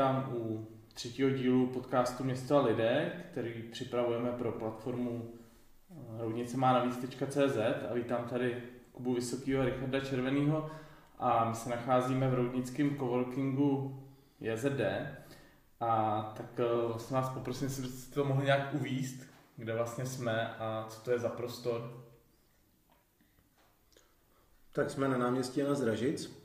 [0.00, 5.32] vítám u třetího dílu podcastu Město a lidé, který připravujeme pro platformu
[5.90, 7.56] eh, roudnice má navíc.cz
[7.90, 10.70] a vítám tady Kubu Vysokýho a Richarda Červenýho
[11.18, 14.02] a my se nacházíme v roudnickém coworkingu
[14.40, 14.80] JZD
[15.80, 20.54] a tak eh, vlastně vás poprosím, jestli byste to mohli nějak uvíst, kde vlastně jsme
[20.54, 22.04] a co to je za prostor.
[24.72, 26.40] Tak jsme na náměstí na Zražic,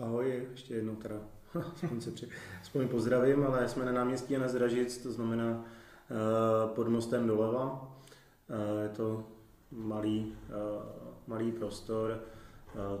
[0.00, 2.28] Ahoj, ještě jednou teda, aspoň, se při,
[2.62, 7.94] aspoň pozdravím, ale jsme na náměstí na Zražic, to znamená uh, pod mostem doleva.
[8.50, 9.24] Uh, je to
[9.72, 10.82] malý, uh,
[11.26, 12.22] malý prostor,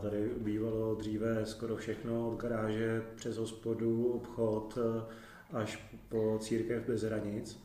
[0.02, 4.78] tady bývalo dříve skoro všechno, od garáže přes hospodu, obchod
[5.52, 7.64] až po církev bez hranic.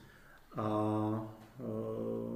[0.56, 1.34] A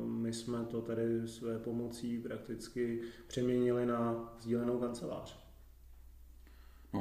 [0.06, 5.47] my jsme to tady své pomocí prakticky přeměnili na sdílenou kancelář.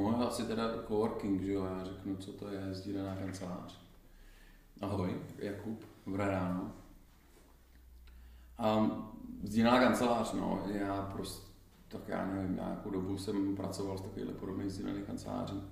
[0.02, 3.80] No, asi teda coworking, že jo, já řeknu, co to je sdílená kancelář.
[4.80, 6.72] Ahoj, Jakub, dobré ráno.
[8.78, 9.04] Um,
[9.42, 11.46] sdílená kancelář, no, já prostě,
[11.88, 15.62] tak já nevím, nějakou dobu jsem pracoval s takovýhle podobných sdílených kanceláří.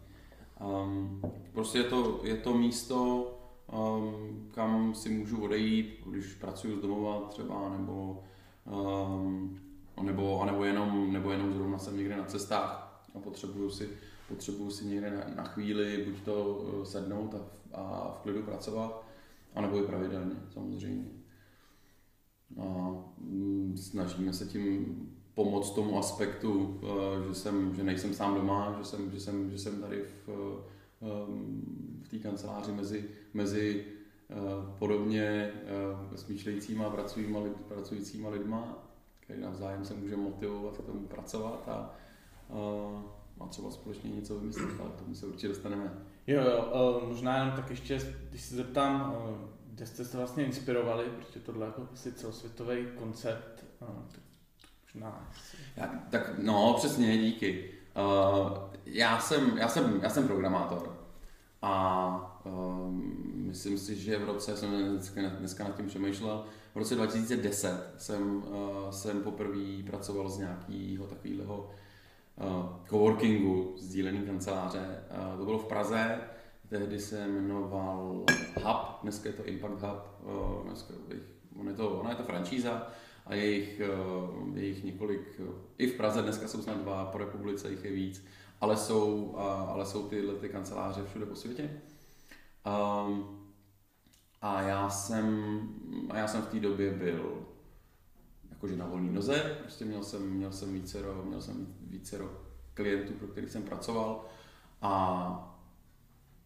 [0.61, 1.23] Um,
[1.53, 3.31] prostě je to, je to místo,
[3.73, 8.23] um, kam si můžu odejít, když pracuji z domova třeba, nebo,
[8.65, 9.61] um,
[10.03, 13.89] nebo, nebo, jenom, nebo jenom zrovna jsem někde na cestách a potřebuju si,
[14.29, 17.39] potřebuju si někde na, chvíli buď to eh, sednout a,
[17.77, 19.05] a v klidu pracovat,
[19.55, 21.07] anebo i pravidelně samozřejmě.
[22.61, 24.97] A mm, snažíme se tím
[25.35, 29.59] pomoct tomu aspektu, eh, že, jsem, že nejsem sám doma, že jsem, že jsem, že
[29.59, 31.07] jsem tady v, eh,
[32.03, 33.85] v té kanceláři mezi, mezi
[34.79, 35.53] podobně
[36.17, 38.79] smýšlejícíma pracujícíma, pracujícíma lidma,
[39.21, 41.95] který navzájem se může motivovat k tomu pracovat a, a
[43.49, 45.93] třeba společně něco vymyslet, ale k tomu se určitě dostaneme.
[46.27, 49.17] Jo, jo, možná jenom tak ještě, když se zeptám,
[49.67, 53.89] kde jste se vlastně inspirovali, protože tohle jako asi celosvětový koncept, tak
[54.95, 55.31] možná...
[55.77, 57.71] Já, tak no, přesně, díky.
[57.97, 60.97] Uh, já, jsem, já, jsem, já jsem programátor
[61.63, 63.15] a um,
[63.47, 66.45] myslím si, že v roce, jsem dneska, dneska nad tím přemýšlel,
[66.75, 71.71] v roce 2010 jsem, uh, jsem poprvé pracoval z nějakého takového
[72.89, 75.05] coworkingu, sdílený kanceláře.
[75.33, 76.21] Uh, to bylo v Praze,
[76.69, 78.25] tehdy se jmenoval
[78.63, 80.95] Hub, dneska je to Impact Hub, uh, dneska
[81.61, 82.87] on je to, ona je to franšíza
[83.27, 83.81] a je jich,
[84.49, 85.41] uh, je jich několik,
[85.79, 88.25] i v Praze dneska jsou snad dva, po republice jich je víc,
[88.61, 89.37] ale jsou,
[89.69, 91.71] ale jsou tyhle ty kanceláře všude po světě.
[93.07, 93.41] Um,
[94.43, 95.59] a já jsem,
[96.11, 97.47] a já jsem v té době byl
[98.65, 102.31] jakože na volné noze, prostě měl jsem, měl jsem vícero, měl jsem vícero
[102.75, 104.25] klientů, pro kterých jsem pracoval
[104.83, 105.57] a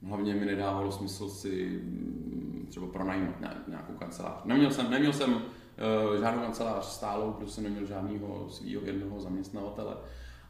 [0.07, 3.35] hlavně mi nedávalo smysl si mm, třeba pronajímat
[3.69, 4.45] nějakou kancelář.
[4.45, 9.97] Neměl jsem, neměl jsem uh, žádnou kancelář stálou, protože jsem neměl žádného svého jednoho zaměstnavatele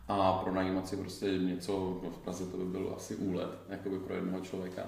[0.08, 4.14] a pronajímat si prostě něco, no v Praze to by byl asi úlet, jakoby pro
[4.14, 4.82] jednoho člověka.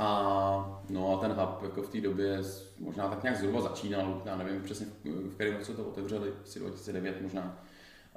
[0.00, 2.42] A, no a ten hub jako v té době
[2.78, 7.22] možná tak nějak zhruba začínal, já nevím přesně v kterém roce to otevřeli, asi 2009
[7.22, 7.64] možná,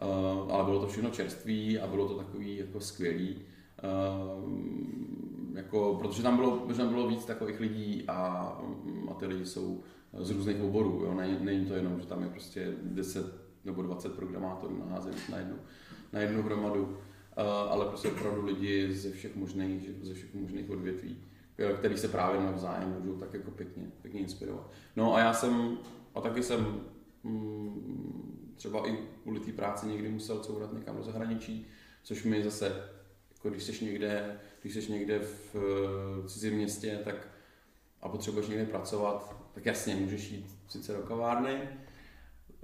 [0.01, 4.51] uh, ale bylo to všechno čerství a bylo to takový jako skvělý, uh,
[5.53, 8.17] jako, protože tam bylo, protože tam bylo víc takových lidí a,
[9.11, 9.83] a ty lidi jsou
[10.13, 11.13] z různých oborů, jo?
[11.13, 13.25] Není, není to jenom, že tam je prostě 10
[13.65, 15.55] nebo 20 programátorů naházených na jednu,
[16.13, 16.93] na jednu hromadu, uh,
[17.45, 21.17] ale prostě opravdu lidi ze všech možných, ze všech možných odvětví
[21.77, 24.71] který se právě navzájem můžou tak jako pěkně, pěkně inspirovat.
[24.95, 25.77] No a já jsem,
[26.15, 26.81] a taky jsem
[27.23, 31.67] mm, třeba i kvůli té práci někdy musel courat někam do zahraničí,
[32.03, 32.89] což mi zase,
[33.33, 37.27] jako když jsi někde, když jsi někde v uh, cizím městě, tak
[38.01, 41.69] a potřebuješ někde pracovat, tak jasně, můžeš jít sice do kavárny,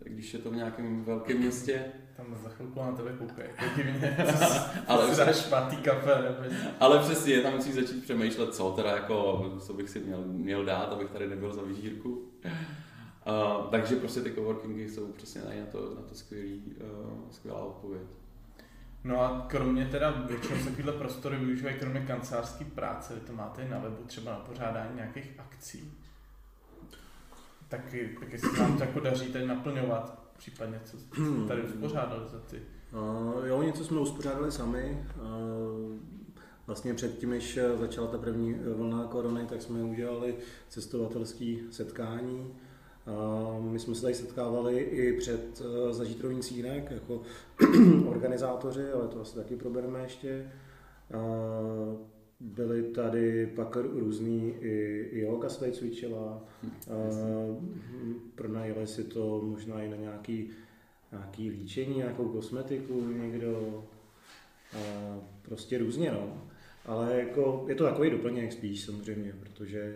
[0.04, 1.92] když je to v nějakém velkém městě.
[2.20, 4.18] Tam za chvilku na tebe koukají, divně.
[4.88, 6.22] ale dáš pátý kafe.
[6.22, 6.56] Nebo...
[6.80, 10.94] Ale přesně, tam musíš začít přemýšlet, co teda jako, co bych si měl, měl dát,
[10.94, 12.10] abych tady nebyl za vyžírku.
[12.10, 18.08] Uh, takže prostě ty coworkingy jsou přesně na to, na to skvělý, uh, skvělá odpověď.
[19.04, 23.62] No a kromě teda většinou se takovýhle prostory využívají kromě kancelářské práce, vy to máte
[23.62, 25.94] i na webu třeba na pořádání nějakých akcí
[27.70, 27.82] tak,
[28.20, 31.16] tak jestli nám to jako daří teď naplňovat, případně co jste
[31.48, 32.62] tady uspořádali za ty?
[32.94, 35.06] Uh, jo, něco jsme uspořádali sami.
[35.16, 35.98] Uh,
[36.68, 40.36] vlastně předtím, než začala ta první vlna korony, tak jsme udělali
[40.70, 42.54] cestovatelské setkání.
[43.58, 47.22] Uh, my jsme se tady setkávali i před uh, zažítrovým cínek jako
[48.08, 50.52] organizátoři, ale to asi taky probereme ještě.
[52.40, 56.46] Byly tady pak různý i, i yoga se tady cvičila.
[58.36, 60.50] Pronajeli si to možná i na nějaký,
[61.12, 63.84] nějaký líčení, nějakou kosmetiku někdo.
[65.42, 66.42] Prostě různě, no.
[66.86, 69.94] Ale jako, je to takový doplněk spíš samozřejmě, protože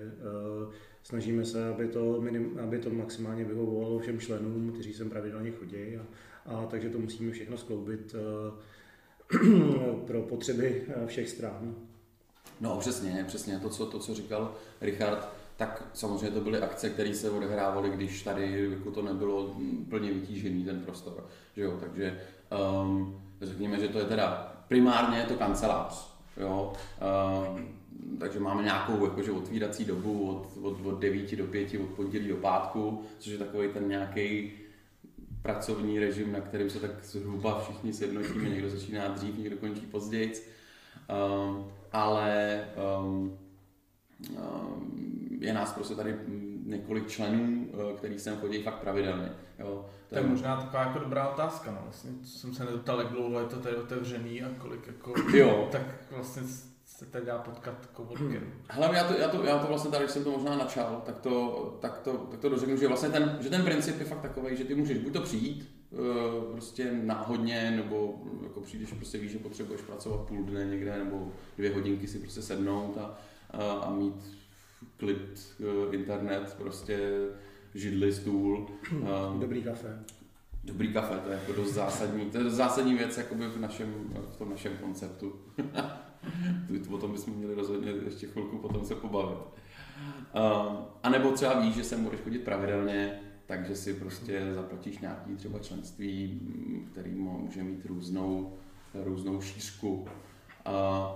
[0.65, 0.73] uh,
[1.03, 5.97] snažíme se, aby to, minim, aby to maximálně vyhovovalo všem členům, kteří sem pravidelně chodí.
[5.97, 6.05] A,
[6.45, 11.75] a takže to musíme všechno skloubit uh, pro potřeby všech stran.
[12.61, 17.15] No přesně, přesně to, co, to, co říkal Richard, tak samozřejmě to byly akce, které
[17.15, 19.55] se odehrávaly, když tady jako to nebylo
[19.89, 21.27] plně vytížený ten prostor.
[21.55, 21.77] Že jo?
[21.79, 22.21] Takže
[22.83, 26.13] um, řekněme, že to je teda primárně je to kancelář.
[26.37, 26.73] Jo?
[27.53, 27.67] Um,
[28.19, 32.35] takže máme nějakou jakože otvírací dobu od, od, od 9 do 5, od pondělí do
[32.35, 34.51] pátku, což je takový ten nějaký
[35.41, 40.33] pracovní režim, na kterým se tak zhruba všichni sjednotíme, někdo začíná dřív, někdo končí později.
[41.47, 42.61] Um, ale
[42.99, 43.37] um,
[44.29, 46.19] um, je nás prostě tady
[46.65, 49.31] několik členů, uh, který sem chodí fakt pravidelně.
[49.59, 49.85] Jo.
[50.09, 51.77] To je možná taková jako dobrá otázka, no.
[51.83, 55.67] Vlastně jsem se nedoptal, jak dlouho je to tady otevřený a kolik jako, jo.
[55.71, 55.81] tak
[56.11, 56.41] vlastně
[56.85, 58.41] se tady dá potkat kovodky.
[58.69, 61.19] Hele, já to, já, to, já to vlastně tady, když jsem to možná načal, tak
[61.19, 64.57] to, tak to, tak to dořeknu, že vlastně ten, že ten princip je fakt takový,
[64.57, 65.82] že ty můžeš buď to přijít,
[66.51, 71.73] prostě náhodně, nebo jako přijdeš, prostě víš, že potřebuješ pracovat půl dne někde, nebo dvě
[71.73, 73.17] hodinky si prostě sednout a,
[73.49, 74.37] a, a mít
[74.97, 77.09] klid, uh, internet, prostě
[77.75, 78.67] židli, stůl.
[78.91, 79.99] Um, Dobrý kafe.
[80.63, 83.93] Dobrý kafe, to je jako dost zásadní, to je dost zásadní věc jakoby v, našem,
[84.33, 85.35] v tom našem konceptu.
[86.91, 89.37] o tom bychom měli rozhodně ještě chvilku potom se pobavit.
[91.03, 95.59] A nebo třeba víš, že sem budeš chodit pravidelně, takže si prostě zaplatíš nějaký třeba
[95.59, 96.41] členství,
[96.91, 98.53] který může mít různou,
[98.93, 99.93] různou šířku.
[99.93, 100.07] Uh,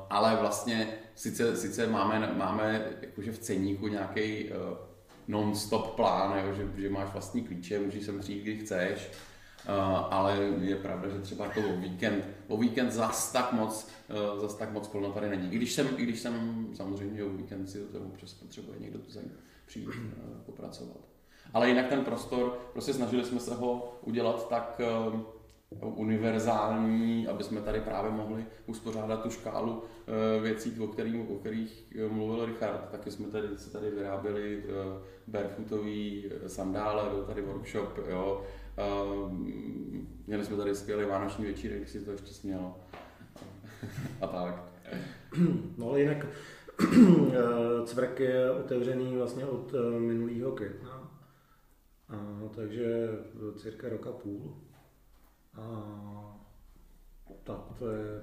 [0.10, 4.54] ale vlastně sice, sice máme, máme jakože v ceníku nějaký uh,
[5.28, 9.12] non-stop plán, jo, že, že máš vlastní klíče, můžeš sem přijít, kdy chceš,
[9.70, 9.74] Uh,
[10.14, 14.56] ale je pravda, že třeba to o víkend, o víkend zas tak moc, uh, zas
[14.56, 15.54] tak moc plno tady není.
[15.54, 19.12] I když jsem, i když jsem samozřejmě o víkend si to občas potřebuje někdo tu
[19.12, 19.32] zem
[19.66, 19.94] přijít uh,
[20.46, 20.98] popracovat.
[21.54, 25.20] Ale jinak ten prostor, prostě snažili jsme se ho udělat tak uh,
[26.00, 31.94] univerzální, aby jsme tady právě mohli uspořádat tu škálu uh, věcí, o, který, o kterých
[32.10, 32.90] mluvil Richard.
[32.92, 34.64] Taky jsme tady, se tady vyráběli
[35.28, 38.44] barefootový sandále, byl tady workshop, jo,
[40.28, 42.78] měli jsme tady skvělý vánoční večírek, když si to ještě smělo.
[44.22, 44.64] A tak.
[45.78, 46.26] No ale jinak
[47.86, 50.97] cvrk je otevřený vlastně od minulého května.
[52.10, 53.10] A, takže
[53.56, 54.58] cirka roka půl.
[55.54, 56.38] A
[57.44, 58.22] tak to je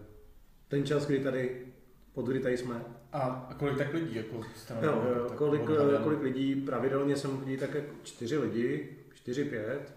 [0.69, 1.67] ten čas, kdy tady,
[2.13, 2.85] pod kdy tady jsme.
[3.13, 4.17] A, a kolik tak lidí?
[4.17, 4.37] Jako
[4.83, 5.63] jo, jo, kolik,
[6.03, 9.95] kolik lidí, pravidelně sem chodí tak jako čtyři lidi, čtyři, pět.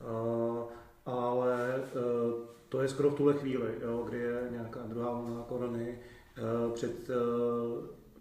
[0.00, 0.74] Eh,
[1.06, 1.90] ale eh,
[2.68, 5.98] to je skoro v tuhle chvíli, jo, kdy je nějaká druhá vlna korony.
[6.74, 7.10] Před,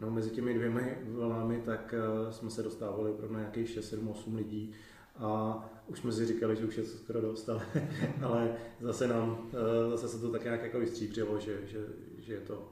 [0.06, 1.96] no, mezi těmi dvěmi vlnami tak
[2.32, 4.72] jsme se dostávali opravdu na nějakých 6, 7, 8 lidí
[5.16, 7.66] a už jsme si říkali, že už je to skoro dost, ale,
[8.22, 9.50] ale zase nám,
[9.90, 11.80] zase se to tak nějak jako vystříbřilo, že, že,
[12.18, 12.72] že je to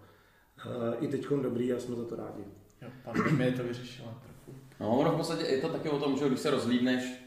[1.00, 2.44] i teď dobrý a jsme za to rádi.
[2.82, 4.60] Jo, pandemie to vyřešila trochu.
[4.80, 7.22] No, v podstatě je to taky o tom, že když se rozlídneš,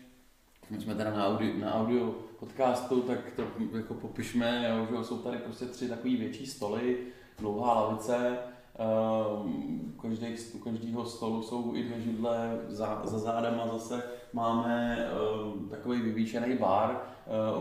[0.71, 3.43] my jsme teda na audio, na audio podcastu, tak to
[3.77, 6.99] jako popišme, jo, že jsou tady prostě tři takové větší stoly,
[7.39, 8.39] dlouhá lavice,
[8.79, 14.03] ehm, každý, u každého stolu jsou i dvě židle, za, za zádama zase
[14.33, 14.99] máme
[15.45, 17.01] um, takový vyvýšený bar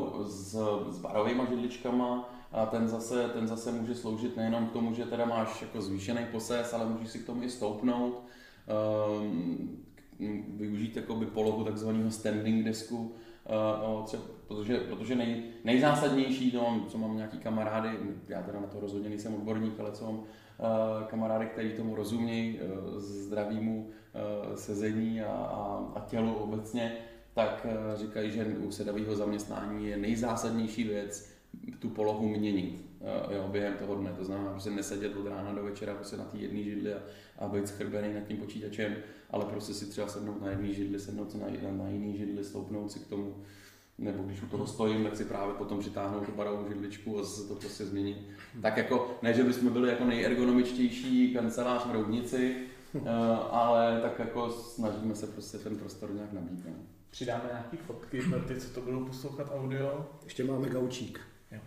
[0.09, 0.55] uh, s,
[0.89, 5.25] s barovými židličkama a ten zase, ten zase může sloužit nejenom k tomu, že teda
[5.25, 8.23] máš jako zvýšený poses, ale můžeš si k tomu i stoupnout.
[9.19, 9.77] Um,
[10.57, 13.15] využít jakoby polohu takzvaného standing desku,
[13.97, 17.89] uh, třeba, protože, protože nej, nejzásadnější, no, co mám nějaký kamarády,
[18.27, 20.23] já teda na to rozhodně nejsem odborník, ale co mám
[21.07, 26.97] kamarády, kteří tomu rozumějí, uh, zdravému uh, sezení a, a, a tělu obecně,
[27.33, 31.33] tak říkají, že u sedavého zaměstnání je nejzásadnější věc
[31.79, 32.85] tu polohu měnit
[33.29, 34.13] jo, během toho dne.
[34.17, 36.99] To znamená, prostě nesedět od rána do večera prostě na té jedné židli a,
[37.39, 38.95] a být schrbený nad tím počítačem,
[39.29, 42.91] ale prostě si třeba sednout na jedné židli, sednout si na, na jiný židli, stoupnout
[42.91, 43.35] si k tomu,
[43.97, 47.47] nebo když u toho stojím, tak si právě potom přitáhnout tu barovou židličku a zase
[47.47, 48.17] to prostě změnit.
[48.61, 52.55] Tak jako, ne, že bychom byli jako nejergonomičtější kancelář v Roudnici,
[52.93, 53.09] uh,
[53.51, 56.65] ale tak jako snažíme se prostě ten prostor nějak nabít.
[56.65, 56.73] Ne?
[57.09, 60.05] Přidáme nějaký fotky pro ty, co to budou poslouchat audio.
[60.23, 61.19] Ještě máme gaučík.
[61.51, 61.59] Jo.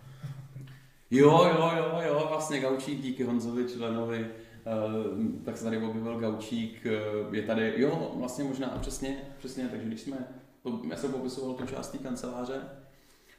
[1.11, 6.85] Jo, jo, jo, jo, vlastně Gaučík díky Honzovi členovi, uh, tak se tady objevil Gaučík,
[7.25, 10.27] uh, je tady, jo, vlastně možná přesně, přesně, takže když jsme,
[10.63, 12.61] to, já jsem popisoval tu část té kanceláře,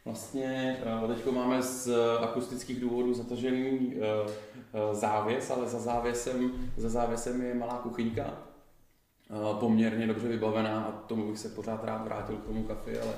[0.04, 1.88] vlastně uh, teď máme z
[2.20, 8.34] akustických důvodů zatažený uh, uh, závěs, ale za závěsem, za závěsem je malá kuchyňka,
[9.60, 13.12] poměrně dobře vybavená a tomu bych se pořád rád vrátil k tomu kafi, ale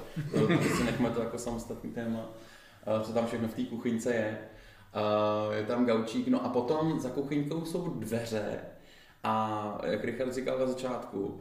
[0.76, 2.28] si nechme to jako samostatný téma,
[3.02, 4.38] co tam všechno v té kuchyňce je.
[5.52, 8.58] Je tam gaučík, no a potom za kuchyňkou jsou dveře
[9.24, 11.40] a jak Richard říkal na začátku,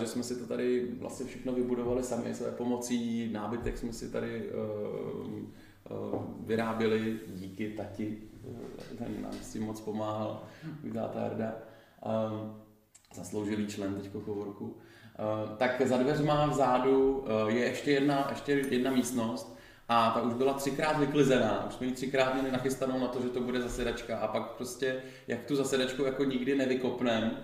[0.00, 4.50] že jsme si to tady vlastně všechno vybudovali sami své pomocí, nábytek jsme si tady
[6.40, 8.18] vyráběli díky tati,
[8.98, 10.42] ten nám s tím moc pomáhal,
[10.94, 11.54] táta Jarda
[13.14, 14.64] zasloužilý člen teď coworku.
[14.66, 19.58] Uh, tak za dveřma vzadu je ještě jedna, ještě jedna místnost
[19.88, 23.28] a ta už byla třikrát vyklizená, už jsme ji třikrát měli nachystanou na to, že
[23.28, 27.36] to bude zasedačka a pak prostě, jak tu zasedačku jako nikdy nevykopnem, uh,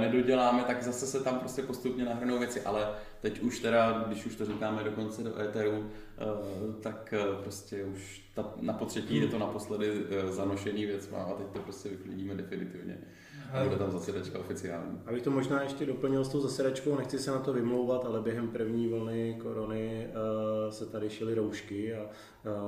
[0.00, 2.88] nedoděláme, tak zase se tam prostě postupně nahrnou věci, ale
[3.20, 8.30] teď už teda, když už to říkáme dokonce do éteru, uh, tak uh, prostě už
[8.34, 9.92] ta, na potřetí je to naposledy
[10.30, 12.98] zanošený věc a teď to prostě vyklidíme definitivně
[13.52, 15.00] a bude tam zasedačka oficiální.
[15.06, 18.48] Abych to možná ještě doplnil s tou zasedačkou, nechci se na to vymlouvat, ale během
[18.48, 20.08] první vlny korony
[20.70, 22.06] se tady šily roušky a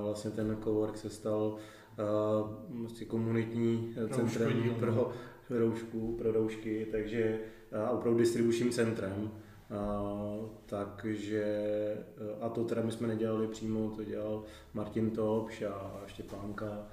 [0.03, 1.57] vlastně ten cowork se stal
[2.69, 5.13] vlastně komunitní centrem pro
[5.51, 7.39] roušku, pro roušky, takže
[7.73, 9.31] a opravdu distribučním centrem.
[9.71, 11.45] Uh, takže,
[12.41, 14.45] a to teda my jsme nedělali přímo, to dělal
[14.75, 16.87] Martin Topš a Štěpánka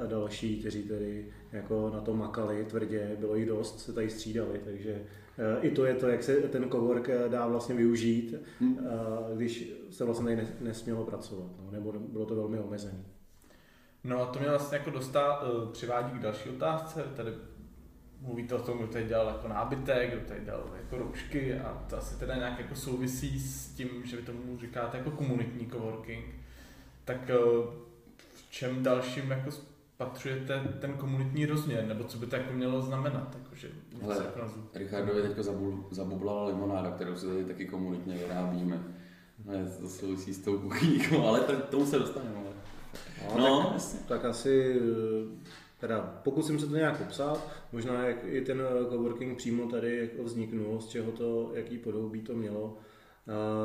[0.00, 4.60] a další, kteří tedy jako na to makali tvrdě, bylo jich dost, se tady střídali,
[4.64, 5.02] takže
[5.60, 8.78] i to je to, jak se ten cowork e, dá vlastně využít, hmm.
[9.36, 13.04] Když se vlastně tady nesmělo pracovat, no, nebo bylo to velmi omezené.
[14.04, 15.42] No a to mě vlastně jako dostá,
[15.72, 17.30] přivádí k další otázce, tady
[18.20, 21.98] mluvíte o tom, kdo tady dělal jako nábytek, kdo tady dělal jako roušky a to
[21.98, 26.24] asi teda nějak jako souvisí s tím, že vy tomu říkáte jako komunitní coworking.
[27.04, 27.30] Tak
[28.50, 33.36] čem dalším jako spatřujete ten komunitní rozměr, nebo co by to jako mělo znamenat?
[33.42, 33.68] Jako, že
[34.02, 34.40] Hele, jako
[34.74, 35.42] Richardovi teďka
[35.90, 38.84] zabublala limonáda, kterou si tady taky komunitně vyrábíme.
[39.44, 42.49] No, to souvisí s tou kuchyníkou, ale to, tomu se dostaneme.
[43.28, 43.72] No, no.
[43.72, 44.80] tak, tak asi
[45.80, 50.80] teda pokusím se to nějak popsat, možná jak i ten coworking přímo tady jako vzniknul,
[50.80, 52.76] z čeho to, jaký podobí to mělo.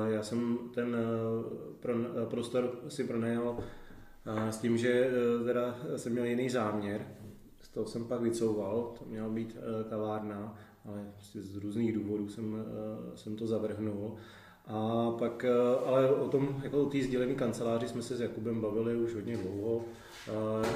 [0.08, 0.98] Já jsem ten
[2.30, 3.58] prostor si pronajal
[4.50, 5.12] s tím, že
[5.46, 7.08] teda jsem měl jiný záměr,
[7.62, 9.58] z toho jsem pak vycouval, to měla být
[9.90, 12.66] kavárna, ale prostě z různých důvodů jsem,
[13.16, 14.16] jsem to zavrhnul.
[14.68, 15.46] A pak,
[15.86, 19.38] ale o tom, jako o té sdílené kanceláři jsme se s Jakubem bavili už hodně
[19.38, 19.82] dlouho.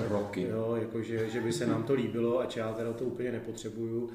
[0.10, 0.41] Roky.
[0.41, 4.10] Jo, jako že, že by se nám to líbilo, ač já teda to úplně nepotřebuju,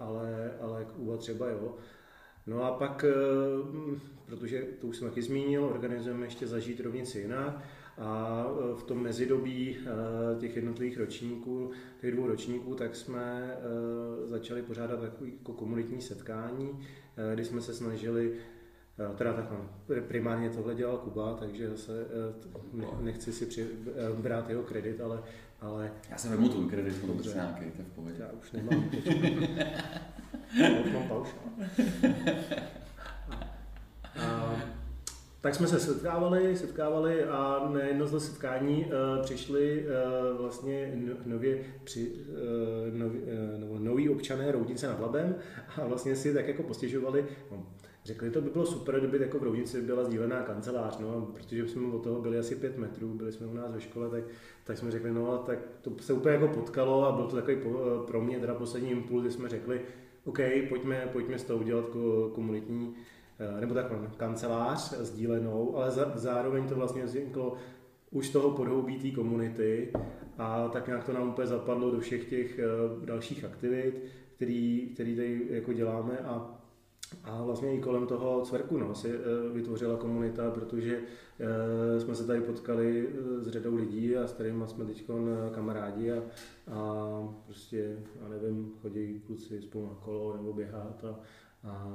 [0.00, 1.74] ale, ale Kuba třeba jo.
[2.46, 3.04] No a pak,
[4.26, 7.64] protože to už jsem taky zmínil, organizujeme ještě zažít rovnici jinak,
[7.98, 9.76] a v tom mezidobí
[10.40, 11.70] těch jednotlivých ročníků,
[12.00, 13.56] těch dvou ročníků, tak jsme
[14.24, 16.78] začali pořádat takové jako komunitní setkání,
[17.34, 18.32] kdy jsme se snažili
[19.16, 19.58] Teda takhle,
[20.08, 22.06] primárně tohle dělal Kuba, takže zase
[23.00, 23.66] nechci si při,
[24.16, 25.22] brát jeho kredit, ale...
[25.60, 25.92] ale...
[26.10, 28.16] Já jsem vemu tvůj kredit, to je nějaký, to je v pohodě.
[28.18, 28.90] Já už nemám.
[30.84, 31.48] už mám paušál.
[35.40, 41.58] Tak jsme se setkávali, setkávali a na jedno z setkání uh, přišli uh, vlastně nově
[41.84, 45.34] při, uh, nový, uh, noví občané Roudnice nad Labem
[45.76, 47.66] a vlastně si tak jako postěžovali, no,
[48.04, 51.92] řekli, to by bylo super, kdyby jako v Roudnici byla sdílená kancelář, no, protože jsme
[51.92, 54.24] od toho byli asi pět metrů, byli jsme u nás ve škole, tak,
[54.64, 57.68] tak jsme řekli, no tak to se úplně jako potkalo a byl to takový po,
[58.06, 59.80] pro mě teda poslední impuls, kdy jsme řekli,
[60.24, 61.84] OK, pojďme, pojďme z toho udělat
[62.34, 62.94] komunitní
[63.60, 67.54] nebo takhle, kancelář sdílenou, ale zároveň to vlastně vzniklo
[68.10, 69.92] už z toho podhoubí té komunity
[70.38, 72.64] a tak nějak to nám úplně zapadlo do všech těch eh,
[73.06, 74.04] dalších aktivit,
[74.36, 76.58] který, který tady jako děláme a
[77.24, 79.08] a vlastně i kolem toho cvrku no, se
[79.52, 81.00] vytvořila komunita, protože
[81.98, 85.10] jsme se tady potkali s řadou lidí a s kterými jsme teď
[85.54, 86.22] kamarádi a,
[86.72, 91.20] a prostě, já nevím, chodí kluci spolu na kolo nebo běhat a,
[91.64, 91.86] a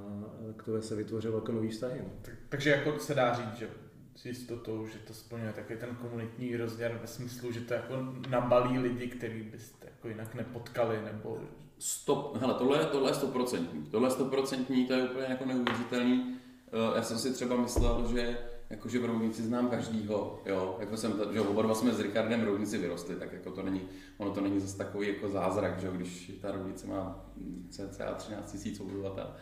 [0.58, 2.00] k tomu se vytvořilo jako nový vztahy.
[2.04, 2.10] No.
[2.22, 3.70] Tak, takže jako se dá říct, že
[4.16, 7.94] s jistotou, že to splňuje taky ten komunitní rozměr ve smyslu, že to jako
[8.30, 11.40] nabalí lidi, který byste jako jinak nepotkali, nebo...
[11.80, 13.84] Stop, hele, tohle, tohle je stoprocentní.
[13.84, 16.38] Tohle je stoprocentní, to je úplně jako neuvěřitelný.
[16.68, 18.38] Eh, já jsem si třeba myslel, že
[18.74, 22.44] jakože v Roudnici znám každýho, jo, jako jsem, že oba dva jsme s Richardem v
[22.44, 23.82] Roudnici vyrostli, tak jako to není,
[24.18, 27.26] ono to není zase takový jako zázrak, že když ta Roudnice má
[27.70, 29.36] cca 13 tisíc obyvatel.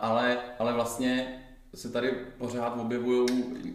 [0.00, 1.40] Ale, ale vlastně
[1.74, 3.26] se tady pořád objevují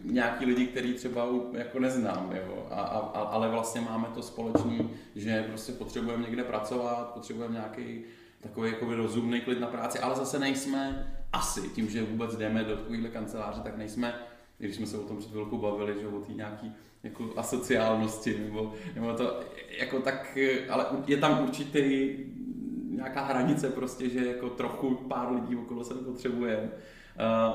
[0.04, 2.66] nějaký lidi, který třeba jako neznám, jo?
[2.70, 8.04] A, a, ale vlastně máme to společný, že prostě potřebujeme někde pracovat, potřebujeme nějaký
[8.42, 12.76] takový jako rozumný klid na práci, ale zase nejsme asi tím, že vůbec jdeme do
[12.76, 14.14] takovéhle kanceláře, tak nejsme,
[14.64, 18.72] když jsme se o tom před chvilkou bavili, že o té nějaký jako asociálnosti, nebo,
[18.94, 19.40] nebo to,
[19.78, 20.38] jako tak,
[20.70, 22.10] ale je tam určitý
[22.90, 26.70] nějaká hranice prostě, že jako trochu pár lidí okolo sebe potřebujeme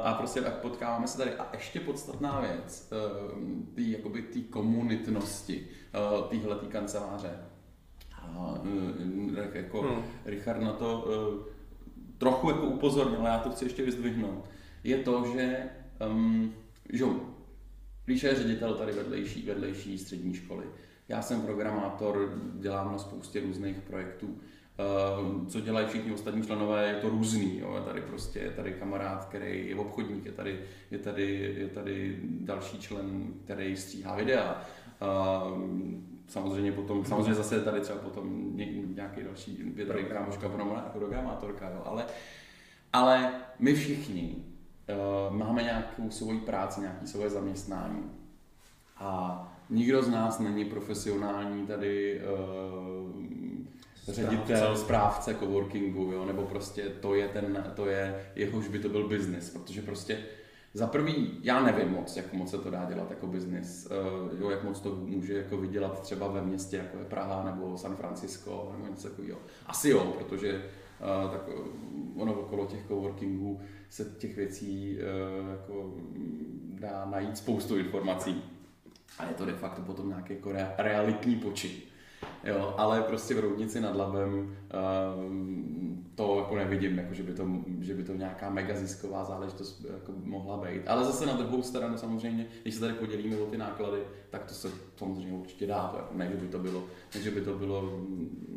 [0.03, 1.31] a prostě tak potkáváme se tady.
[1.33, 7.39] A ještě podstatná věc, eh, tý, jakoby tý komunitnosti eh, téhle kanceláře.
[8.21, 8.55] A,
[9.53, 10.03] eh, jako hmm.
[10.25, 11.07] Richard na to
[12.17, 14.49] trochu jako upozornil, ale já to chci ještě vyzdvihnout.
[14.83, 15.69] Je to, že
[16.09, 16.53] um,
[16.89, 17.05] že
[18.07, 20.65] Líša je ředitel tady vedlejší, vedlejší střední školy.
[21.07, 24.37] Já jsem programátor, dělám na spoustě různých projektů.
[24.77, 27.59] Ehm, co dělají všichni ostatní členové, je to různý.
[27.59, 27.75] Jo.
[27.75, 30.59] Je tady prostě je tady kamarád, který je obchodník, je tady,
[30.91, 34.65] je tady, je tady další člen, který stříhá videa.
[35.01, 38.51] Ehm, samozřejmě potom, samozřejmě zase je tady třeba potom
[38.95, 40.49] nějaký další, je tady kámoška
[40.93, 41.81] programátorka, jo.
[41.85, 42.05] Ale,
[42.93, 44.54] ale my všichni
[45.29, 48.11] máme nějakou svoji práci, nějaké svoje zaměstnání.
[48.97, 53.11] A nikdo z nás není profesionální tady uh,
[54.07, 59.07] ředitel, správce coworkingu, jo, nebo prostě to je ten, to je, jehož by to byl
[59.07, 60.17] biznis, protože prostě
[60.73, 64.49] za prvý, já nevím moc, jak moc se to dá dělat jako biznis, uh, jo,
[64.49, 68.69] jak moc to může jako vydělat třeba ve městě, jako je Praha nebo San Francisco
[68.77, 69.39] nebo něco takového.
[69.65, 70.65] Asi jo, protože
[70.99, 71.41] uh, tak
[72.15, 75.93] ono okolo těch coworkingů se těch věcí uh, jako
[76.79, 78.43] dá najít spoustu informací.
[79.19, 81.71] A je to de facto potom nějaký jako realitní počin.
[82.43, 84.45] Jo, ale prostě v Roudnici nad Labem uh,
[86.15, 87.47] to jako nevidím, jako že, by to,
[87.79, 90.87] že by to nějaká mega zisková záležitost jako mohla být.
[90.87, 94.53] Ale zase na druhou stranu samozřejmě, když se tady podělíme o ty náklady, tak to
[94.53, 95.87] se samozřejmě určitě dá.
[95.87, 96.83] To jako ne, že by to bylo,
[97.15, 97.99] ne, že by to bylo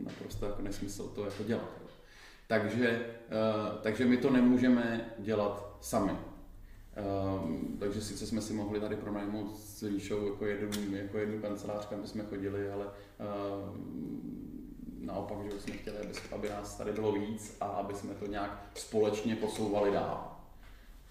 [0.04, 1.87] naprosto jako nesmysl to jako dělat.
[2.48, 3.06] Takže,
[3.70, 6.12] uh, takže my to nemůžeme dělat sami.
[6.12, 11.86] Um, takže sice jsme si mohli tady pronajmout s Líšou jako jednu, jako jednu kancelář,
[11.86, 14.48] kam jsme chodili, ale um,
[15.00, 18.70] naopak, že jsme chtěli, aby, aby nás tady bylo víc a aby jsme to nějak
[18.74, 20.36] společně posouvali dál.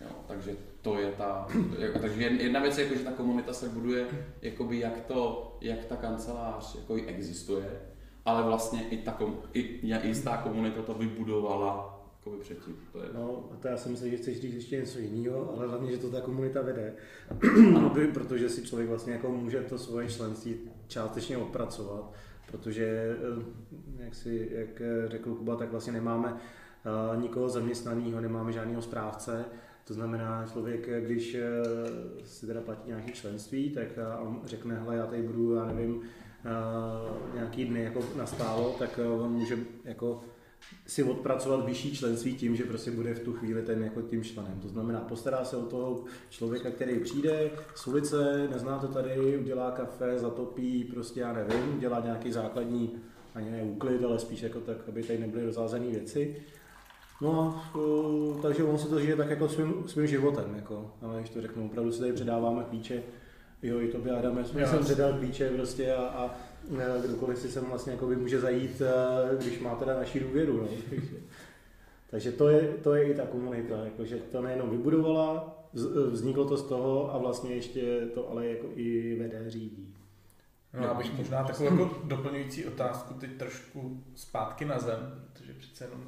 [0.02, 1.48] Jo, takže to je ta,
[1.80, 4.08] jako, takže jedna věc je, jako, že ta komunita se buduje,
[4.42, 7.82] jakoby jak, to, jak ta kancelář jako existuje,
[8.28, 9.18] ale vlastně i ta,
[9.54, 12.76] i, i jistá komunita to vybudovala jakoby předtím.
[12.92, 13.06] To je...
[13.14, 15.98] No, a to já si myslím, že chceš říct ještě něco jiného, ale hlavně, že
[15.98, 16.94] to ta komunita vede.
[18.14, 20.56] protože si člověk vlastně jako může to svoje členství
[20.88, 22.14] částečně odpracovat,
[22.52, 28.82] protože, eh, jak, si, jak řekl Kuba, tak vlastně nemáme uh, nikoho zaměstnaného, nemáme žádného
[28.82, 29.46] správce,
[29.84, 31.38] to znamená, člověk, když
[32.24, 33.88] si teda platí nějaké členství, tak
[34.20, 36.02] on řekne, hele, já tady budu, já nevím,
[37.34, 40.22] nějaký dny jako nastálo, tak on může jako
[40.86, 44.60] si odpracovat vyšší členství tím, že prostě bude v tu chvíli ten jako tím členem.
[44.62, 49.72] To znamená, postará se o toho člověka, který přijde z ulice, nezná to tady, udělá
[49.72, 52.92] kafe, zatopí, prostě já nevím, dělá nějaký základní,
[53.36, 56.36] ani ne úklid, ale spíš jako tak, aby tady nebyly rozházené věci.
[57.22, 57.62] No,
[58.42, 61.66] takže on se to žije tak jako svým, svým životem, jako, ale když to řeknu,
[61.66, 63.04] opravdu si tady předáváme klíče,
[63.64, 66.36] jo, i tobě Adame, jsem předal klíče prostě a, a
[67.06, 70.58] kdokoliv si sem vlastně jako může zajít, eh, když má teda naši důvěru.
[70.62, 70.68] No.
[72.10, 75.58] Takže to je, to je i ta komunita, jakože to nejenom vybudovala,
[76.12, 79.94] vzniklo to z toho a vlastně ještě to ale jako i vede, řídí.
[80.74, 85.84] No, já bych možná takovou jako doplňující otázku teď trošku zpátky na zem, protože přece
[85.84, 86.04] jenom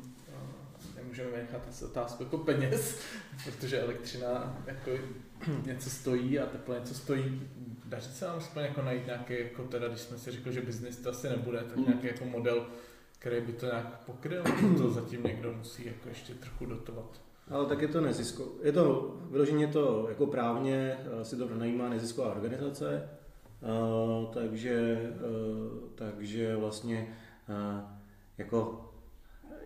[1.10, 3.00] eh, nemůžeme nechat asi otázku jako peněz,
[3.46, 4.92] protože elektřina jako
[5.66, 7.42] něco stojí a teplo něco stojí
[7.90, 10.98] daří se nám aspoň jako najít nějaký, jako teda, když jsme si řekli, že biznis
[10.98, 11.86] to asi nebude, tak mm.
[11.86, 12.68] nějaký jako model,
[13.20, 14.44] který by to nějak pokryl,
[14.78, 17.22] to zatím někdo musí jako ještě trochu dotovat.
[17.50, 18.48] Ale tak je to nezisko.
[18.64, 23.10] Je to, vyloženě to jako právně eh, si to najímá nezisková organizace,
[23.62, 27.18] uh, takže, uh, takže vlastně
[28.38, 28.89] jako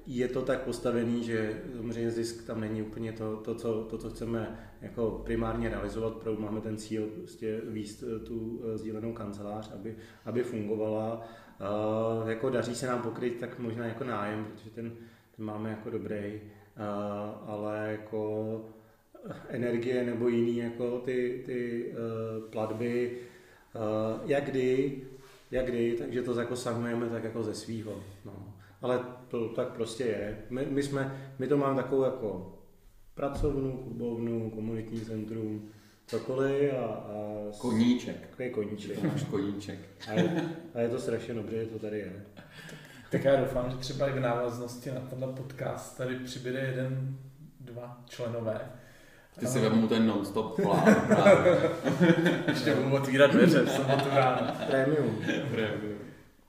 [0.07, 4.09] je to tak postavený, že samozřejmě zisk tam není úplně to, to, co, to, co
[4.09, 9.71] chceme jako primárně realizovat, protože máme ten cíl prostě výst eh, tu eh, sdílenou kancelář,
[9.73, 11.27] aby, aby fungovala.
[12.21, 14.91] Uh, jako daří se nám pokryt tak možná jako nájem, protože ten,
[15.35, 18.61] ten máme jako dobrý, uh, ale jako
[19.47, 23.17] energie nebo jiný jako ty, ty uh, platby,
[23.75, 25.01] uh, jak kdy,
[25.51, 28.03] jak kdy, takže to jako sanujeme tak jako ze svýho.
[28.25, 28.52] No.
[28.84, 30.38] Ale to tak prostě je.
[30.50, 32.60] My, my, jsme, my to máme takovou jako
[33.15, 35.69] pracovnu, klubovnu, komunitní centrum,
[36.08, 36.86] cokoliv a...
[36.86, 37.13] a
[37.58, 38.28] koníček.
[38.30, 39.02] Takový koníček.
[39.02, 39.80] To máš koníček.
[40.08, 42.26] A je, a je to strašně dobře, že to tady je.
[43.12, 47.17] Tak já doufám, že třeba i v návaznosti na tenhle podcast tady přibude jeden,
[47.60, 48.72] dva členové.
[49.39, 50.84] Ty si vezmu ten non-stop plán.
[52.48, 54.54] Ještě budu otvírat dveře v sobotu ráno.
[54.67, 55.15] Premium.
[55.52, 56.02] Premium.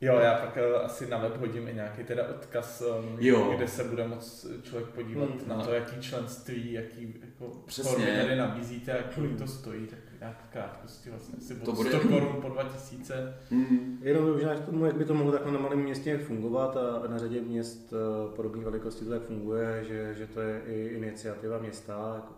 [0.05, 3.53] Jo, já pak uh, asi na web hodím i nějaký teda odkaz, um, Jo.
[3.57, 7.91] kde se bude moc člověk podívat Hmm, na to, jaký členství, jaký jako Přesně.
[7.93, 11.91] formy tady nabízíte a kolik to stojí, tak nějak v krátkosti vlastně asi To bude-
[11.91, 13.35] 100 korun po 2000.
[13.51, 13.99] Mm.
[14.03, 17.19] Jenom možná k tomu, jak by to mohlo takhle na malém městě fungovat a na
[17.19, 22.13] řadě měst eh, podobné velikosti to tak funguje, že, že to je i iniciativa města
[22.15, 22.33] jako,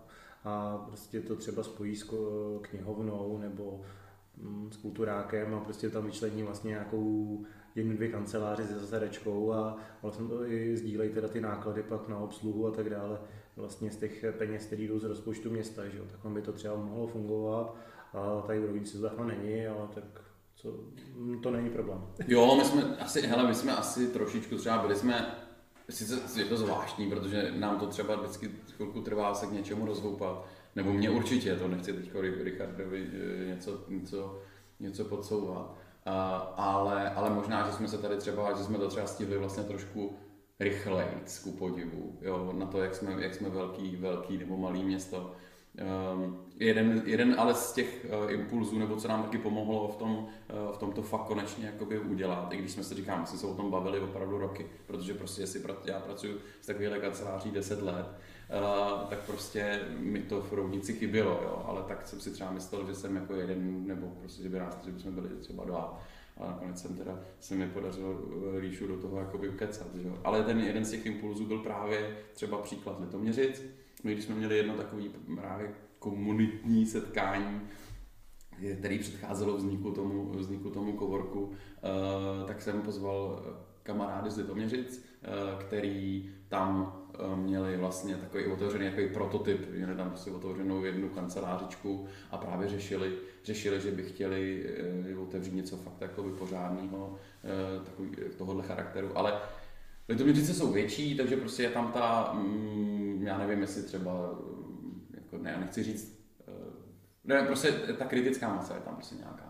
[0.45, 2.15] a prostě to třeba spojí s
[2.61, 3.81] knihovnou nebo
[4.71, 7.45] s kulturákem a prostě tam vyčlení vlastně nějakou
[7.75, 12.19] jednu, dvě kanceláře se zasedečkou a vlastně to i sdílejí teda ty náklady pak na
[12.19, 13.19] obsluhu a tak dále
[13.57, 16.77] vlastně z těch peněz, které jdou z rozpočtu města, že jo, takhle by to třeba
[16.77, 17.77] mohlo fungovat
[18.13, 20.05] a tady v Rovinci to není, ale tak
[20.57, 20.69] co,
[21.17, 22.07] mm, to není problém.
[22.29, 25.35] Jo, my jsme asi, hele, my jsme asi trošičku třeba byli jsme,
[25.91, 30.47] sice je to zvláštní, protože nám to třeba vždycky chvilku trvá se k něčemu rozhoupat,
[30.77, 32.11] nebo mě určitě, to nechci teď
[32.43, 34.41] Richardovi eh, něco, něco,
[34.81, 35.75] něco podsouvat,
[36.07, 39.63] a, ale, ale možná, že jsme se tady třeba, že jsme to třeba stihli vlastně
[39.63, 40.17] trošku
[40.61, 41.09] rychleji,
[41.43, 45.33] ku podivu, jo, na to, jak jsme, jak jsme velký, velký nebo malý město.
[46.15, 50.19] Um, jeden, jeden ale z těch uh, impulzů, nebo co nám taky pomohlo v tom,
[50.19, 53.39] uh, v tom to fakt konečně jakoby udělat, i když jsme se říkám, my jsme
[53.39, 57.83] se o tom bavili opravdu roky, protože prostě pra, já pracuji s takovýhle kanceláří 10
[57.83, 58.07] let,
[58.51, 62.87] uh, tak prostě mi to v rovnici chybělo, jo, ale tak jsem si třeba myslel,
[62.87, 66.03] že jsem jako jeden, nebo prostě, že by nás, že bychom byli třeba dva,
[66.37, 68.21] a nakonec jsem teda, se mi podařilo
[68.57, 70.19] eh, Ríšu do toho jakoby ukecat, že jo.
[70.25, 73.63] Ale ten jeden z těch impulzů byl právě třeba příklad Litoměřic.
[74.05, 77.61] My když jsme měli jedno takový právě komunitní setkání,
[78.79, 83.43] který předcházelo vzniku tomu, vzniku tomu kovorku, eh, tak jsem pozval
[83.83, 85.29] kamarády z Litoměřic, eh,
[85.65, 87.06] který tam eh,
[87.37, 93.13] měli vlastně takový otevřený takový prototyp, měli tam prostě otevřenou jednu kancelářičku a právě řešili,
[93.45, 94.67] řešili že by chtěli
[95.13, 99.41] eh, otevřít něco fakt jakoby pořádného, eh, takový, tohohle charakteru, ale
[100.09, 105.39] Litoměřice jsou větší, takže prostě je tam ta, mm, já nevím, jestli třeba, mm, jako
[105.39, 106.53] ne, já nechci říct, eh,
[107.25, 109.46] ne, prostě ta kritická masa je tam prostě nějaká.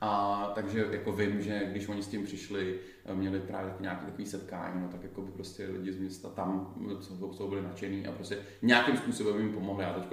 [0.00, 4.26] A takže jako vím, že když oni s tím přišli, eh, měli právě nějaký takový
[4.26, 8.12] setkání, no tak jako by prostě lidi z města tam, co, co byli nadšený a
[8.12, 9.84] prostě nějakým způsobem jim pomohli.
[9.84, 10.08] Já teď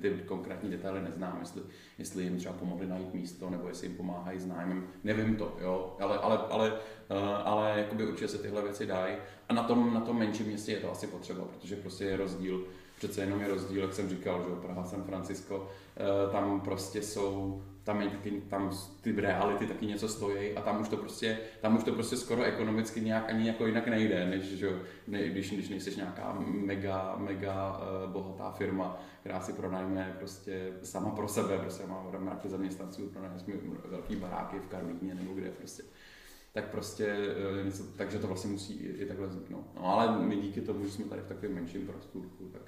[0.00, 1.62] ty konkrétní detaily neznám, jestli,
[1.98, 5.96] jestli jim třeba pomohli najít místo, nebo jestli jim pomáhají s nájmem, nevím to, jo,
[6.00, 6.72] ale, ale, ale,
[7.10, 9.14] eh, ale jakoby určitě se tyhle věci dají.
[9.48, 12.66] A na tom, na tom menším městě je to asi potřeba, protože prostě je rozdíl,
[13.04, 17.62] přece jenom je rozdíl, jak jsem říkal, že Praha, San Francisco, eh, tam prostě jsou
[17.82, 21.76] tam, je taky, tam ty reality taky něco stojí a tam už to prostě, tam
[21.76, 24.68] už to prostě skoro ekonomicky nějak ani jako jinak nejde, než že,
[25.06, 31.10] ne, když, když nejsi nějaká mega, mega uh, bohatá firma, která si pronajme prostě sama
[31.10, 33.36] pro sebe, prostě má mraky zaměstnanců, pronajme
[33.90, 35.82] velký baráky v Karlíně nebo kde prostě
[36.54, 37.16] tak prostě,
[37.60, 39.66] eh, něco, takže to vlastně musí i, i takhle vzniknout.
[39.74, 42.62] No ale my díky tomu, že jsme tady v takovém menším prostůrku, tak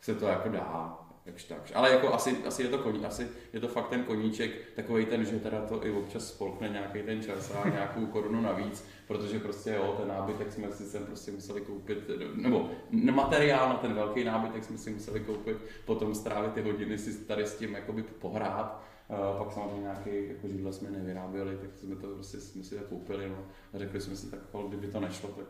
[0.00, 1.62] se to jako dá, jakž tak.
[1.74, 5.24] Ale jako asi, asi je to koní, asi je to fakt ten koníček, takový ten,
[5.24, 9.70] že teda to i občas spolkne nějaký ten čas a nějakou korunu navíc, protože prostě
[9.70, 11.98] jo, ten nábytek jsme si sem prostě museli koupit,
[12.34, 12.70] nebo
[13.12, 17.46] materiál na ten velký nábytek jsme si museli koupit, potom strávit ty hodiny si tady
[17.46, 22.06] s tím jakoby pohrát, Uh, pak samozřejmě nějaký jako židle jsme nevyráběli, tak jsme to
[22.06, 25.46] prostě jsme si to koupili no, a řekli jsme si tak, kdyby to nešlo, tak